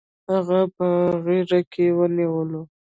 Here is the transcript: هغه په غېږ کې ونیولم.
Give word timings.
هغه 0.31 0.59
په 0.77 0.87
غېږ 1.23 1.51
کې 1.73 1.85
ونیولم. 1.97 2.63